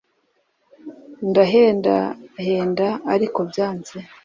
[1.29, 3.97] ndahendahenda ariko byanze